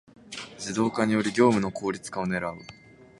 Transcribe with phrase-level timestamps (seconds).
[0.31, 2.57] ⅱ 自動化により業務の効率化を狙う